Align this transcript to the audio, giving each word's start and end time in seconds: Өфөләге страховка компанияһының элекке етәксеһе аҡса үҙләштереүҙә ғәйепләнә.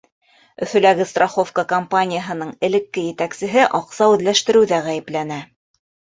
Өфөләге 0.65 1.05
страховка 1.09 1.63
компанияһының 1.73 2.55
элекке 2.71 3.05
етәксеһе 3.11 3.67
аҡса 3.83 4.09
үҙләштереүҙә 4.17 4.83
ғәйепләнә. 4.91 5.41